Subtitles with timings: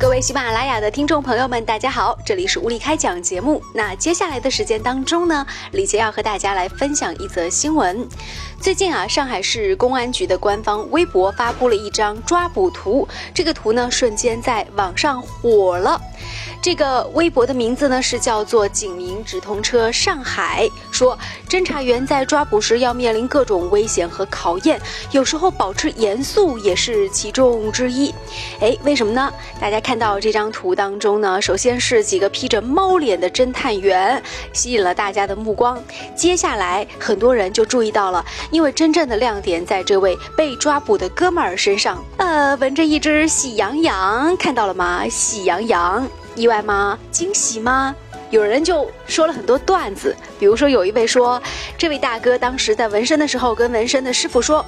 [0.00, 3.62] 各位喜马拉雅的听众朋友们，大家好，这里是物理开讲节目。
[3.74, 8.08] 那接下来的时间当中呢，李杰要和大家来分享一则新闻。
[8.58, 16.00] 最近啊，上海市公安局的官方微博发布了一张抓捕图，这个图呢，瞬间在网上火了。
[16.62, 21.18] 这个微博的名字呢是叫做“警民直通车上海”，说
[21.48, 24.78] 侦查员在抓捕时要面临各种危险和考验，
[25.10, 28.14] 有时候保持严肃也是其中之一。
[28.60, 29.32] 哎，为什么呢？
[29.58, 35.82] 大家看到这张图当中呢，首先是几个披着猫脸的侦探员，吸引了大家的目光。
[36.14, 45.08] 接下来，很多人就注意到了，因为真正的亮点在这位被抓捕的哥们儿身上，呃，闻着一只喜羊羊，看到了吗？
[45.08, 46.06] 喜羊羊。
[46.40, 46.98] 意外吗？
[47.10, 47.94] 惊喜吗？
[48.30, 51.42] 有人就说了很多段子，比如说有一位说，
[51.76, 54.64] 这位大哥当时在纹身的时候跟纹身的师傅说，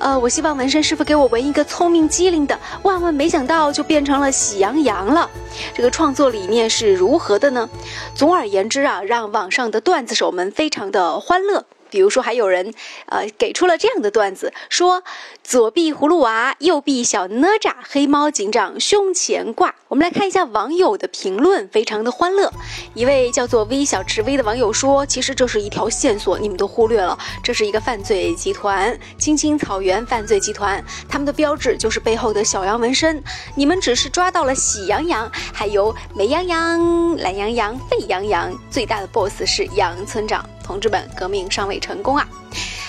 [0.00, 5.30] 呃，我希望纹身师傅给我纹一个聪明机灵的，万万没想到就变成了喜羊羊了。
[5.72, 7.70] 这个创作理念是如何的呢？
[8.16, 11.64] 总而言之啊，让网上的段子手们非常的欢乐。
[11.94, 12.74] 比如说，还有人，
[13.06, 15.04] 呃，给出了这样的段子，说
[15.44, 19.72] 左臂葫芦娃，右臂小哪吒，黑猫警长胸前挂。
[19.86, 22.52] 我们来看一下网友的评论，非常的欢乐。
[22.94, 30.84] 一位叫做微小池微的网友说：“其实这是一条线索，你们都忽略了，这是一个犯罪集团——青青草原犯罪集团。
[31.08, 33.22] 他们的标志就是背后的小羊纹身。
[33.54, 42.26] 你们只是抓到了喜羊羊，还有美羊羊、懒羊羊、沸羊羊，最大的 boss 是羊村长。”同志们，革命尚未成功啊！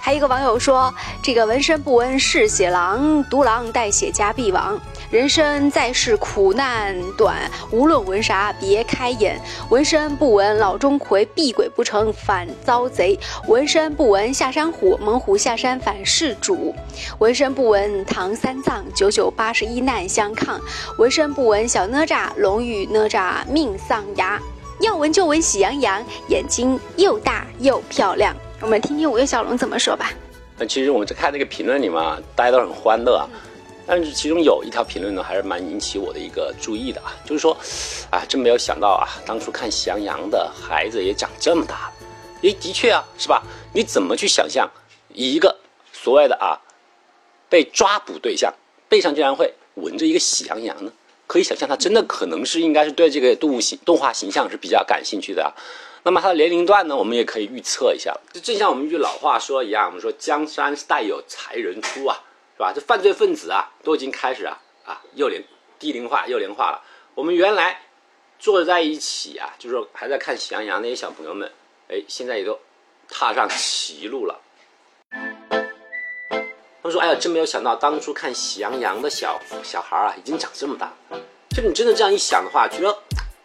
[0.00, 0.92] 还有一个网友说
[1.22, 4.78] ：“这个纹身不纹是血狼，独狼带血加必亡。
[5.10, 7.36] 人生在世苦难短，
[7.70, 9.40] 无论纹啥别开眼。
[9.70, 13.16] 纹身不纹老钟馗，避鬼不成反遭贼。
[13.46, 16.74] 纹身不纹下山虎，猛虎下山反是主。
[17.20, 20.60] 纹身不纹唐三藏，九九八十一难相抗。
[20.98, 24.40] 纹身不纹小哪吒，龙与哪吒命丧崖。”
[24.82, 28.34] 要闻就闻喜羊羊，眼睛又大又漂亮。
[28.60, 30.10] 我们听听五月小龙怎么说吧。
[30.58, 33.30] 那其实我们在看那个评论里嘛，大家都很欢乐啊。
[33.86, 37.56] 但是其中有一条评论呢，还是蛮引起我的一个注意的啊，就是说，
[38.10, 41.92] 啊，真没有想到啊，当初看喜羊羊的孩子也长这么大了。
[42.42, 43.40] 诶，的确啊，是吧？
[43.72, 44.68] 你怎么去想象
[45.14, 45.56] 一个
[45.92, 46.58] 所谓的啊
[47.48, 48.52] 被抓捕对象
[48.88, 50.90] 背上竟然会纹着一个喜羊羊呢？
[51.32, 55.50] 可以想象，他真的可能是应该是对这个动物形动画形象是比较感兴趣的。
[56.02, 58.14] 那么他的年龄段呢，我们也可以预测一下。
[58.34, 62.20] 就正像我们一句老话说一样，我们说江山代有才人出啊，
[62.54, 62.70] 是吧？
[62.74, 65.42] 这犯罪分子啊，都已经开始啊啊幼龄
[65.78, 66.84] 低龄化、幼龄化了。
[67.14, 67.80] 我们原来
[68.38, 71.50] 坐在一起啊，就是说还在看喜羊羊那些小朋友们，
[71.88, 72.58] 哎，现在也都
[73.08, 74.38] 踏上歧路了。
[76.82, 80.92] 他们说：“哎呀，真没有想到，当初看《喜羊羊》的小小孩啊，已经长这么大。
[81.50, 82.92] 就你真的这样一想的话，觉得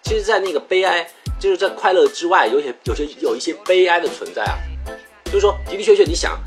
[0.02, 1.08] 其实，在那个悲哀，
[1.40, 4.58] 就是在快乐之外，有些有些有一些悲哀的存在啊。
[5.26, 6.40] 就是说，的的确确，你想，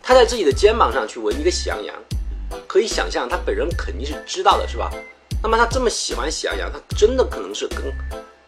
[0.00, 1.96] 他在自己的肩膀上去纹一个喜羊羊，
[2.68, 4.92] 可以想象，他本人肯定是知道的，是吧？
[5.42, 7.78] 那么他这么喜欢喜羊羊，他真的可能是跟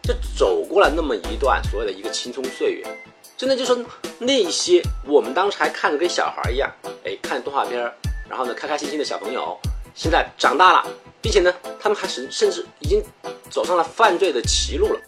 [0.05, 2.85] 就走过了那么一段所谓的一个青葱岁月。”
[3.37, 3.85] 真的就是
[4.17, 6.71] 那些我们当时还看着跟小孩一样，
[7.03, 7.93] 哎，看动画片儿，
[8.29, 9.57] 然后呢，开开心心的小朋友，
[9.93, 10.87] 现在长大了，
[11.21, 13.03] 并且呢，他们还甚甚至已经
[13.49, 14.99] 走上了犯罪的歧路了。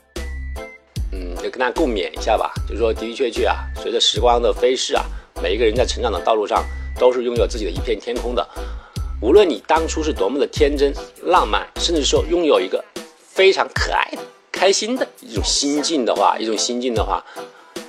[1.13, 5.05] 嗯，就跟大家共勉一下吧，就是说的的确确啊，随着时光的飞逝啊，
[5.41, 6.65] 每一个人在成长的道路上
[6.99, 8.45] 都是拥有自己的一片天空的。
[9.21, 10.93] 无论你当初是多么的天真
[11.23, 12.83] 浪漫，甚至说拥有一个
[13.17, 14.21] 非常可爱的、
[14.57, 17.23] 开心的一种心境的话，一种心境的话。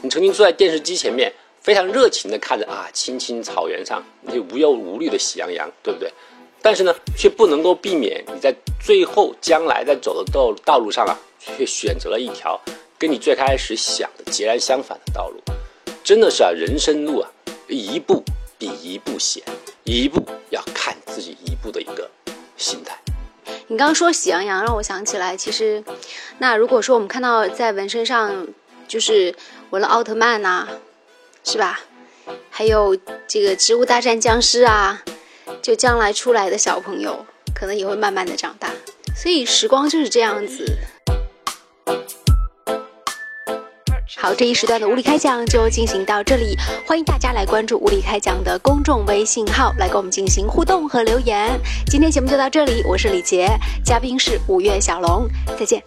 [0.02, 6.12] 你曾经坐在电视机前面，非常热情地看着啊，青青草原上那些无忧无虑的喜羊羊，对不对？
[6.60, 12.60] 但是呢，却不能够避免你在最后将来在走的道道路上啊，却选择了一条
[12.98, 15.40] 跟你最开始想的截然相反的道路。
[16.04, 17.30] 真的是啊，人生路啊，
[17.66, 18.22] 一步
[18.58, 19.42] 比一步险，
[19.84, 22.08] 一步要看自己一步的一个
[22.58, 22.96] 心态。
[23.68, 25.84] 你刚刚说喜羊羊，让我想起来，其实，
[26.38, 28.46] 那如果说我们看到在纹身上。
[28.88, 29.34] 就是
[29.68, 30.66] 纹了奥特曼呐，
[31.44, 31.78] 是吧？
[32.48, 32.96] 还有
[33.26, 35.02] 这个《植物大战僵尸》啊，
[35.60, 38.70] 就将来出来的小朋友，可能也会慢慢的长大。
[39.14, 40.64] 所以时光就是这样子。
[44.20, 51.48] 好，这一时段的物理开讲就进行到这里，欢迎大家来关注物理开讲的公众微信号，来跟我们进行互动和留言。
[51.86, 53.48] 今天节目就到这里，我是李杰，
[53.84, 55.80] 嘉宾是五月小龙，再见。